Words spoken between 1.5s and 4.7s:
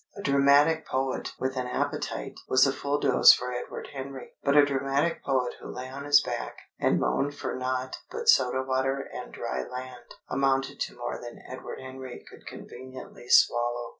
an appetite was a full dose for Edward Henry; but a